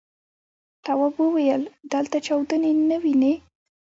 [0.85, 1.63] تواب وويل:
[1.93, 3.33] دلته چاودنې نه وینې.